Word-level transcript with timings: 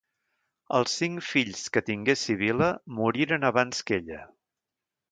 Els 0.77 0.95
cinc 1.01 1.27
fills 1.33 1.61
que 1.77 1.85
tingué 1.91 2.17
Sibil·la 2.23 2.73
moriren 3.03 3.51
abans 3.53 3.89
que 3.91 4.03
ella. 4.03 4.25